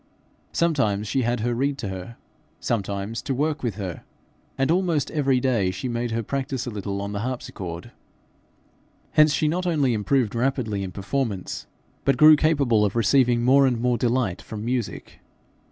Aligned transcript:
Sometimes 0.51 1.07
she 1.07 1.21
had 1.21 1.41
her 1.41 1.49
to 1.51 1.53
read 1.53 1.77
to 1.77 1.89
her, 1.89 2.17
sometimes 2.59 3.21
to 3.21 3.35
work 3.35 3.61
with 3.61 3.75
her, 3.75 4.03
and 4.57 4.71
almost 4.71 5.11
every 5.11 5.39
day 5.39 5.69
she 5.69 5.87
made 5.87 6.09
her 6.09 6.23
practise 6.23 6.65
a 6.65 6.71
little 6.71 7.03
on 7.03 7.11
the 7.11 7.19
harpsichord. 7.19 7.91
Hence 9.11 9.31
she 9.31 9.47
not 9.47 9.67
only 9.67 9.93
improved 9.93 10.33
rapidly 10.33 10.81
in 10.81 10.91
performance, 10.91 11.67
but 12.03 12.17
grew 12.17 12.35
capable 12.35 12.83
of 12.83 12.95
receiving 12.95 13.43
more 13.43 13.67
and 13.67 13.79
more 13.79 13.95
delight 13.99 14.41
from 14.41 14.65
music. 14.65 15.19